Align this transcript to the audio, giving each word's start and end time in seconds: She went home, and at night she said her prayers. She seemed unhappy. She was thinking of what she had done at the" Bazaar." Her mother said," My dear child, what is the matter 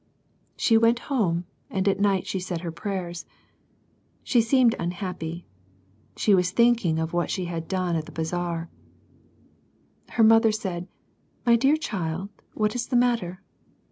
She 0.57 0.79
went 0.79 0.97
home, 1.13 1.45
and 1.69 1.87
at 1.87 1.99
night 1.99 2.25
she 2.25 2.39
said 2.39 2.61
her 2.61 2.71
prayers. 2.71 3.27
She 4.23 4.41
seemed 4.41 4.73
unhappy. 4.79 5.45
She 6.15 6.33
was 6.33 6.49
thinking 6.49 6.97
of 6.97 7.13
what 7.13 7.29
she 7.29 7.45
had 7.45 7.67
done 7.67 7.95
at 7.95 8.07
the" 8.07 8.11
Bazaar." 8.11 8.71
Her 10.09 10.23
mother 10.23 10.51
said," 10.51 10.87
My 11.45 11.55
dear 11.55 11.77
child, 11.77 12.29
what 12.55 12.73
is 12.73 12.87
the 12.87 12.95
matter 12.95 13.43